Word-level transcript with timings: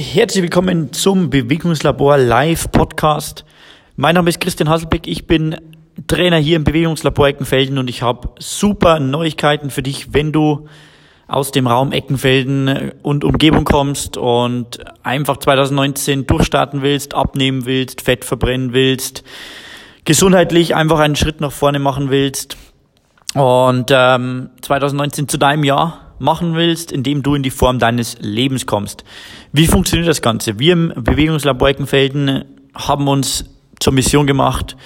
Herzlich 0.00 0.44
willkommen 0.44 0.92
zum 0.92 1.28
Bewegungslabor 1.28 2.18
Live 2.18 2.70
Podcast. 2.70 3.44
Mein 3.96 4.14
Name 4.14 4.30
ist 4.30 4.40
Christian 4.40 4.68
Hasselbeck. 4.68 5.08
Ich 5.08 5.26
bin 5.26 5.56
Trainer 6.06 6.36
hier 6.36 6.54
im 6.54 6.62
Bewegungslabor 6.62 7.26
Eckenfelden 7.26 7.78
und 7.78 7.90
ich 7.90 8.00
habe 8.00 8.28
super 8.38 9.00
Neuigkeiten 9.00 9.70
für 9.70 9.82
dich, 9.82 10.14
wenn 10.14 10.30
du 10.30 10.68
aus 11.26 11.50
dem 11.50 11.66
Raum 11.66 11.90
Eckenfelden 11.90 12.92
und 13.02 13.24
Umgebung 13.24 13.64
kommst 13.64 14.16
und 14.16 14.78
einfach 15.02 15.38
2019 15.38 16.28
durchstarten 16.28 16.82
willst, 16.82 17.14
abnehmen 17.14 17.66
willst, 17.66 18.02
Fett 18.02 18.24
verbrennen 18.24 18.72
willst, 18.72 19.24
gesundheitlich 20.04 20.76
einfach 20.76 21.00
einen 21.00 21.16
Schritt 21.16 21.40
nach 21.40 21.50
vorne 21.50 21.80
machen 21.80 22.08
willst 22.08 22.56
und 23.34 23.90
ähm, 23.90 24.50
2019 24.62 25.26
zu 25.26 25.38
deinem 25.38 25.64
Jahr 25.64 26.07
machen 26.18 26.54
willst, 26.54 26.92
indem 26.92 27.22
du 27.22 27.34
in 27.34 27.42
die 27.42 27.50
Form 27.50 27.78
deines 27.78 28.16
Lebens 28.20 28.66
kommst. 28.66 29.04
Wie 29.52 29.66
funktioniert 29.66 30.08
das 30.08 30.22
Ganze? 30.22 30.58
Wir 30.58 30.72
im 30.72 30.92
Bewegungslabor 30.96 31.68
Eckenfelden 31.68 32.44
haben 32.74 33.08
uns 33.08 33.44
zur 33.80 33.92
Mission 33.92 34.26
gemacht, 34.26 34.76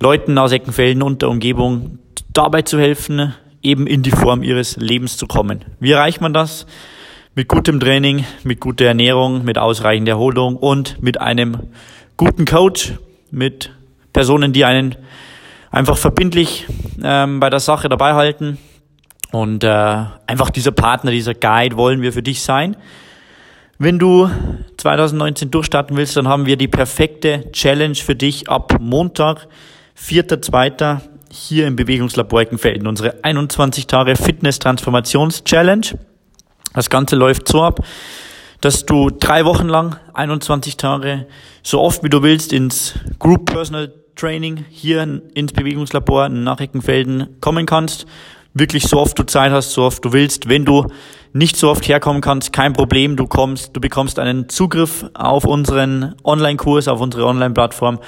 Leuten 0.00 0.38
aus 0.38 0.52
Eckenfelden 0.52 1.02
und 1.02 1.22
der 1.22 1.28
Umgebung 1.28 1.98
dabei 2.32 2.62
zu 2.62 2.78
helfen, 2.78 3.34
eben 3.62 3.86
in 3.86 4.02
die 4.02 4.10
Form 4.10 4.42
ihres 4.42 4.76
Lebens 4.76 5.16
zu 5.16 5.26
kommen. 5.26 5.64
Wie 5.78 5.92
erreicht 5.92 6.20
man 6.20 6.32
das? 6.32 6.66
Mit 7.34 7.48
gutem 7.48 7.78
Training, 7.78 8.24
mit 8.42 8.60
guter 8.60 8.86
Ernährung, 8.86 9.44
mit 9.44 9.58
ausreichender 9.58 10.12
Erholung 10.12 10.56
und 10.56 11.02
mit 11.02 11.20
einem 11.20 11.58
guten 12.16 12.44
Coach, 12.44 12.94
mit 13.30 13.70
Personen, 14.12 14.52
die 14.52 14.64
einen 14.64 14.96
einfach 15.70 15.96
verbindlich 15.96 16.66
ähm, 17.02 17.38
bei 17.40 17.50
der 17.50 17.60
Sache 17.60 17.88
dabei 17.88 18.14
halten, 18.14 18.58
und 19.32 19.62
äh, 19.62 20.04
einfach 20.26 20.50
dieser 20.50 20.72
Partner, 20.72 21.10
dieser 21.10 21.34
Guide 21.34 21.76
wollen 21.76 22.02
wir 22.02 22.12
für 22.12 22.22
dich 22.22 22.42
sein. 22.42 22.76
Wenn 23.78 23.98
du 23.98 24.28
2019 24.76 25.50
durchstarten 25.50 25.96
willst, 25.96 26.16
dann 26.16 26.28
haben 26.28 26.46
wir 26.46 26.56
die 26.56 26.68
perfekte 26.68 27.50
Challenge 27.52 27.94
für 27.94 28.14
dich 28.14 28.48
ab 28.48 28.76
Montag, 28.80 29.46
4.2. 29.98 31.00
hier 31.30 31.66
im 31.66 31.76
Bewegungslabor 31.76 32.42
Eckenfelden. 32.42 32.86
Unsere 32.86 33.24
21 33.24 33.86
Tage 33.86 34.16
Fitness 34.16 34.58
Transformations 34.58 35.44
Challenge. 35.44 35.86
Das 36.74 36.90
Ganze 36.90 37.16
läuft 37.16 37.48
so 37.48 37.62
ab, 37.62 37.80
dass 38.60 38.84
du 38.84 39.10
drei 39.10 39.44
Wochen 39.44 39.68
lang, 39.68 39.96
21 40.12 40.76
Tage, 40.76 41.26
so 41.62 41.80
oft 41.80 42.02
wie 42.02 42.10
du 42.10 42.22
willst, 42.22 42.52
ins 42.52 42.94
Group 43.18 43.46
Personal 43.46 43.92
Training 44.14 44.66
hier 44.68 45.22
ins 45.34 45.52
Bewegungslabor 45.52 46.28
nach 46.28 46.60
Eckenfelden 46.60 47.40
kommen 47.40 47.64
kannst 47.64 48.06
wirklich 48.54 48.84
so 48.84 48.98
oft 48.98 49.18
du 49.18 49.24
Zeit 49.24 49.52
hast, 49.52 49.72
so 49.72 49.82
oft 49.82 50.04
du 50.04 50.12
willst. 50.12 50.48
Wenn 50.48 50.64
du 50.64 50.86
nicht 51.32 51.56
so 51.56 51.70
oft 51.70 51.86
herkommen 51.86 52.20
kannst, 52.20 52.52
kein 52.52 52.72
Problem, 52.72 53.16
du 53.16 53.26
kommst, 53.26 53.76
du 53.76 53.80
bekommst 53.80 54.18
einen 54.18 54.48
Zugriff 54.48 55.04
auf 55.14 55.44
unseren 55.44 56.16
Online-Kurs, 56.24 56.88
auf 56.88 57.00
unsere 57.00 57.26
Online-Plattform, 57.26 58.00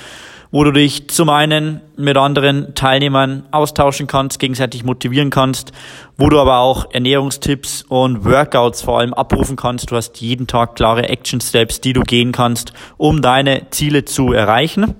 wo 0.51 0.65
du 0.65 0.73
dich 0.73 1.09
zum 1.09 1.31
einen 1.31 1.81
mit 1.97 2.17
anderen 2.17 2.75
Teilnehmern 2.75 3.45
austauschen 3.53 4.07
kannst, 4.07 4.39
gegenseitig 4.39 4.85
motivieren 4.85 5.31
kannst, 5.31 5.73
wo 6.19 6.29
du 6.29 6.39
aber 6.39 6.59
auch 6.59 6.87
Ernährungstipps 6.93 7.85
und 7.89 8.25
Workouts 8.25 8.83
vor 8.83 8.99
allem 8.99 9.15
abrufen 9.15 9.57
kannst. 9.57 9.91
Du 9.91 9.97
hast 9.97 10.21
jeden 10.21 10.47
Tag 10.47 10.75
klare 10.75 11.09
Action 11.09 11.41
Steps, 11.41 11.81
die 11.81 11.95
du 11.95 12.03
gehen 12.03 12.33
kannst, 12.33 12.73
um 12.99 13.23
deine 13.23 13.71
Ziele 13.71 14.05
zu 14.05 14.33
erreichen 14.33 14.95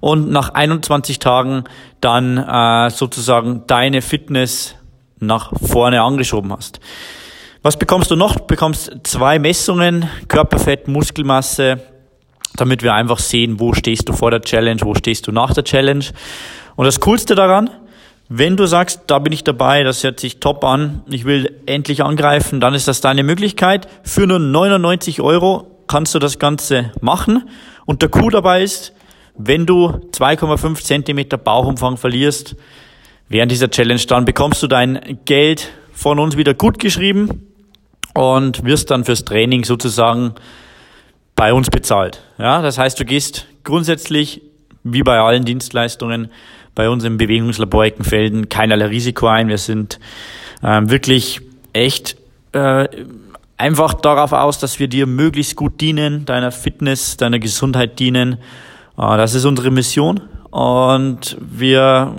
und 0.00 0.30
nach 0.30 0.50
21 0.50 1.18
Tagen 1.18 1.64
dann 2.00 2.38
äh, 2.38 2.90
sozusagen 2.90 3.62
deine 3.66 4.02
Fitness 4.02 4.76
nach 5.20 5.52
vorne 5.60 6.02
angeschoben 6.02 6.52
hast. 6.52 6.80
Was 7.62 7.78
bekommst 7.78 8.10
du 8.10 8.16
noch? 8.16 8.36
Du 8.36 8.44
bekommst 8.46 8.92
zwei 9.04 9.38
Messungen, 9.38 10.08
Körperfett, 10.28 10.86
Muskelmasse, 10.86 11.80
damit 12.56 12.82
wir 12.82 12.94
einfach 12.94 13.18
sehen, 13.18 13.58
wo 13.58 13.72
stehst 13.72 14.08
du 14.08 14.12
vor 14.12 14.30
der 14.30 14.42
Challenge, 14.42 14.80
wo 14.82 14.94
stehst 14.94 15.26
du 15.26 15.32
nach 15.32 15.54
der 15.54 15.64
Challenge. 15.64 16.04
Und 16.76 16.84
das 16.84 17.00
Coolste 17.00 17.34
daran, 17.34 17.70
wenn 18.28 18.56
du 18.56 18.66
sagst, 18.66 19.02
da 19.06 19.18
bin 19.18 19.32
ich 19.32 19.44
dabei, 19.44 19.82
das 19.82 20.02
hört 20.02 20.18
sich 20.18 20.40
top 20.40 20.64
an, 20.64 21.02
ich 21.08 21.24
will 21.24 21.60
endlich 21.66 22.02
angreifen, 22.02 22.60
dann 22.60 22.74
ist 22.74 22.88
das 22.88 23.00
deine 23.00 23.22
Möglichkeit. 23.22 23.86
Für 24.02 24.26
nur 24.26 24.38
99 24.38 25.20
Euro 25.20 25.84
kannst 25.86 26.14
du 26.14 26.18
das 26.18 26.38
Ganze 26.38 26.92
machen. 27.00 27.48
Und 27.86 28.02
der 28.02 28.08
Coup 28.08 28.30
dabei 28.30 28.62
ist, 28.62 28.92
wenn 29.36 29.66
du 29.66 29.88
2,5 30.12 30.82
Zentimeter 30.82 31.36
Bauchumfang 31.36 31.96
verlierst 31.96 32.56
während 33.28 33.50
dieser 33.50 33.70
Challenge, 33.70 34.00
dann 34.06 34.24
bekommst 34.24 34.62
du 34.62 34.66
dein 34.66 35.18
Geld 35.24 35.70
von 35.92 36.18
uns 36.18 36.36
wieder 36.36 36.54
gut 36.54 36.78
geschrieben 36.78 37.48
und 38.14 38.64
wirst 38.64 38.90
dann 38.90 39.04
fürs 39.04 39.24
Training 39.24 39.64
sozusagen 39.64 40.34
bei 41.36 41.52
uns 41.52 41.68
bezahlt. 41.70 42.22
Ja, 42.38 42.62
das 42.62 42.78
heißt, 42.78 42.98
du 43.00 43.04
gehst 43.04 43.46
grundsätzlich 43.64 44.42
wie 44.84 45.02
bei 45.02 45.18
allen 45.18 45.44
Dienstleistungen 45.44 46.30
bei 46.74 46.88
uns 46.88 47.04
im 47.04 47.16
Bewegungslabor 47.16 47.84
Eckenfelden 47.84 48.48
keinerlei 48.48 48.86
Risiko 48.86 49.26
ein. 49.26 49.48
Wir 49.48 49.58
sind 49.58 49.98
äh, 50.62 50.80
wirklich 50.84 51.40
echt 51.72 52.16
äh, 52.52 52.88
einfach 53.56 53.94
darauf 53.94 54.32
aus, 54.32 54.58
dass 54.58 54.78
wir 54.78 54.88
dir 54.88 55.06
möglichst 55.06 55.56
gut 55.56 55.80
dienen, 55.80 56.24
deiner 56.24 56.52
Fitness, 56.52 57.16
deiner 57.16 57.38
Gesundheit 57.38 57.98
dienen 57.98 58.38
das 58.96 59.34
ist 59.34 59.44
unsere 59.44 59.70
Mission. 59.70 60.20
Und 60.50 61.36
wir, 61.40 62.14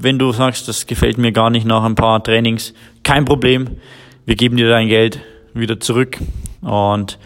wenn 0.00 0.18
du 0.18 0.30
sagst, 0.32 0.68
das 0.68 0.86
gefällt 0.86 1.18
mir 1.18 1.32
gar 1.32 1.50
nicht 1.50 1.66
nach 1.66 1.82
ein 1.82 1.96
paar 1.96 2.22
Trainings, 2.22 2.72
kein 3.02 3.24
Problem. 3.24 3.78
Wir 4.26 4.36
geben 4.36 4.56
dir 4.56 4.68
dein 4.68 4.88
Geld 4.88 5.20
wieder 5.54 5.80
zurück 5.80 6.18
und 6.60 7.18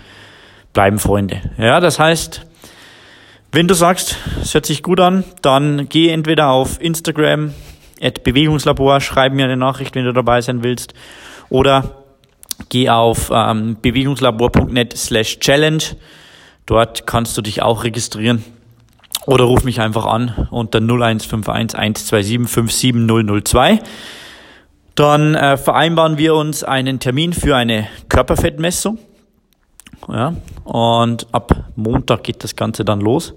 bleiben 0.72 0.98
Freunde. 0.98 1.42
Ja, 1.58 1.80
das 1.80 1.98
heißt, 1.98 2.46
wenn 3.52 3.68
du 3.68 3.74
sagst, 3.74 4.16
es 4.40 4.54
hört 4.54 4.66
sich 4.66 4.82
gut 4.82 5.00
an, 5.00 5.24
dann 5.42 5.88
geh 5.88 6.08
entweder 6.08 6.48
auf 6.48 6.80
Instagram, 6.80 7.52
at 8.00 8.24
Bewegungslabor, 8.24 9.00
schreib 9.00 9.32
mir 9.32 9.44
eine 9.44 9.56
Nachricht, 9.56 9.94
wenn 9.94 10.04
du 10.04 10.12
dabei 10.12 10.40
sein 10.40 10.64
willst, 10.64 10.94
oder 11.50 12.04
geh 12.68 12.88
auf 12.88 13.30
ähm, 13.32 13.76
bewegungslabor.net 13.80 14.96
slash 14.96 15.38
challenge. 15.38 15.84
Dort 16.66 17.06
kannst 17.06 17.36
du 17.36 17.42
dich 17.42 17.62
auch 17.62 17.84
registrieren. 17.84 18.42
Oder 19.26 19.44
ruf 19.44 19.64
mich 19.64 19.80
einfach 19.80 20.04
an 20.06 20.48
unter 20.50 20.80
0151 20.80 21.78
127 21.78 22.48
57002. 22.48 23.78
Dann 24.94 25.34
äh, 25.34 25.56
vereinbaren 25.56 26.18
wir 26.18 26.34
uns 26.34 26.62
einen 26.62 27.00
Termin 27.00 27.32
für 27.32 27.56
eine 27.56 27.88
Körperfettmessung. 28.08 28.98
Ja, 30.08 30.34
und 30.64 31.26
ab 31.32 31.64
Montag 31.76 32.24
geht 32.24 32.44
das 32.44 32.56
Ganze 32.56 32.84
dann 32.84 33.00
los. 33.00 33.34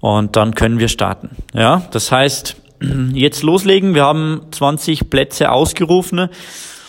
Und 0.00 0.34
dann 0.34 0.54
können 0.54 0.78
wir 0.78 0.88
starten. 0.88 1.30
Ja, 1.52 1.82
das 1.90 2.10
heißt, 2.10 2.56
jetzt 3.12 3.42
loslegen. 3.42 3.94
Wir 3.94 4.04
haben 4.04 4.46
20 4.50 5.10
Plätze 5.10 5.52
ausgerufen. 5.52 6.28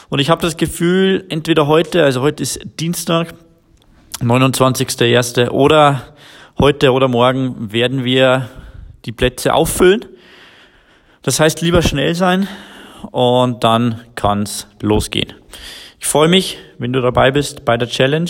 Und 0.09 0.19
ich 0.19 0.29
habe 0.29 0.41
das 0.41 0.57
Gefühl, 0.57 1.25
entweder 1.29 1.67
heute, 1.67 2.03
also 2.03 2.21
heute 2.21 2.41
ist 2.41 2.59
Dienstag, 2.79 3.33
29.01. 4.21 5.49
oder 5.49 6.12
heute 6.59 6.91
oder 6.91 7.07
morgen 7.07 7.71
werden 7.71 8.03
wir 8.03 8.49
die 9.05 9.11
Plätze 9.11 9.53
auffüllen. 9.53 10.05
Das 11.21 11.39
heißt, 11.39 11.61
lieber 11.61 11.81
schnell 11.81 12.15
sein 12.15 12.47
und 13.11 13.63
dann 13.63 14.01
kann's 14.15 14.67
losgehen. 14.81 15.33
Ich 15.99 16.07
freue 16.07 16.27
mich, 16.27 16.57
wenn 16.77 16.93
du 16.93 17.01
dabei 17.01 17.31
bist 17.31 17.65
bei 17.65 17.77
der 17.77 17.87
Challenge. 17.87 18.29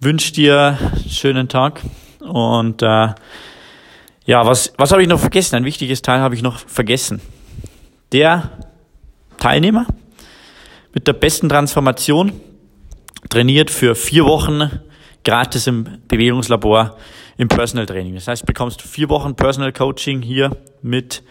Wünsche 0.00 0.32
dir 0.32 0.78
einen 0.80 1.10
schönen 1.10 1.48
Tag 1.48 1.82
und 2.20 2.82
äh, 2.82 3.08
ja, 4.24 4.46
was, 4.46 4.72
was 4.76 4.92
habe 4.92 5.02
ich 5.02 5.08
noch 5.08 5.20
vergessen? 5.20 5.56
Ein 5.56 5.64
wichtiges 5.64 6.02
Teil 6.02 6.20
habe 6.20 6.34
ich 6.34 6.42
noch 6.42 6.58
vergessen. 6.58 7.20
Der 8.12 8.50
Teilnehmer 9.38 9.86
mit 10.94 11.06
der 11.06 11.12
besten 11.12 11.48
Transformation 11.48 12.32
trainiert 13.28 13.70
für 13.70 13.94
vier 13.94 14.24
Wochen 14.24 14.70
gratis 15.24 15.66
im 15.66 15.86
Bewegungslabor 16.08 16.96
im 17.36 17.48
Personal 17.48 17.86
Training. 17.86 18.14
Das 18.14 18.28
heißt, 18.28 18.46
bekommst 18.46 18.82
vier 18.82 19.08
Wochen 19.08 19.34
Personal 19.34 19.72
Coaching 19.72 20.22
hier 20.22 20.56
mit 20.82 21.22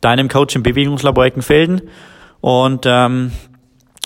deinem 0.00 0.28
Coach 0.28 0.54
im 0.56 0.62
Bewegungslabor 0.62 1.24
Eckenfelden 1.24 1.82
und 2.40 2.84
ähm, 2.86 3.32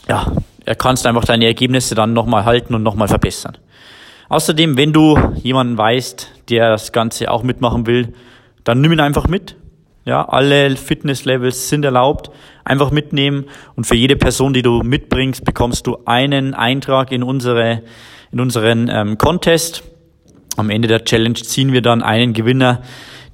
ja, 0.08 0.26
er 0.64 0.74
kannst 0.74 1.06
einfach 1.06 1.24
deine 1.24 1.46
Ergebnisse 1.46 1.94
dann 1.94 2.12
nochmal 2.12 2.44
halten 2.44 2.74
und 2.74 2.82
nochmal 2.82 3.08
verbessern. 3.08 3.58
Außerdem, 4.28 4.76
wenn 4.76 4.92
du 4.92 5.18
jemanden 5.42 5.76
weißt, 5.76 6.30
der 6.50 6.70
das 6.70 6.92
Ganze 6.92 7.30
auch 7.30 7.42
mitmachen 7.42 7.86
will, 7.86 8.14
dann 8.64 8.80
nimm 8.80 8.92
ihn 8.92 9.00
einfach 9.00 9.26
mit. 9.26 9.56
Ja, 10.10 10.24
alle 10.24 10.74
Fitnesslevels 10.74 11.68
sind 11.68 11.84
erlaubt. 11.84 12.32
Einfach 12.64 12.90
mitnehmen 12.90 13.44
und 13.76 13.86
für 13.86 13.94
jede 13.94 14.16
Person, 14.16 14.52
die 14.52 14.62
du 14.62 14.82
mitbringst, 14.82 15.44
bekommst 15.44 15.86
du 15.86 15.98
einen 16.04 16.52
Eintrag 16.52 17.12
in 17.12 17.22
unsere 17.22 17.84
in 18.32 18.40
unseren 18.40 18.88
ähm, 18.88 19.18
Contest. 19.18 19.84
Am 20.56 20.68
Ende 20.68 20.88
der 20.88 21.04
Challenge 21.04 21.34
ziehen 21.34 21.72
wir 21.72 21.80
dann 21.80 22.02
einen 22.02 22.32
Gewinner, 22.32 22.82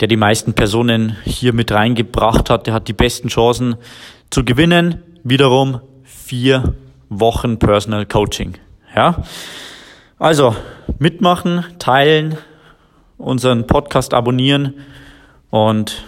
der 0.01 0.09
die 0.09 0.19
meisten 0.19 0.53
Personen 0.53 1.17
hier 1.25 1.55
mit 1.55 1.73
reingebracht 1.73 2.51
hat. 2.51 2.67
Der 2.67 2.75
hat 2.75 2.89
die 2.89 2.93
besten 2.93 3.29
Chancen 3.29 3.77
zu 4.29 4.45
gewinnen. 4.45 5.03
Wiederum 5.25 5.81
vier 6.05 6.75
Wochen 7.09 7.59
Personal 7.59 8.05
Coaching. 8.05 8.53
Ja. 8.95 9.25
Also 10.19 10.55
mitmachen, 10.99 11.65
teilen, 11.79 12.37
unseren 13.17 13.67
Podcast 13.67 14.13
abonnieren 14.13 14.75
und 15.49 16.05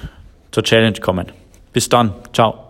zur 0.51 0.63
Challenge 0.63 0.99
kommen. 1.01 1.27
Bis 1.73 1.89
dann. 1.89 2.15
Ciao. 2.33 2.68